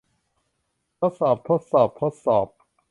[0.99, 2.47] ทดสอบ ทดสอบ ทดสอบ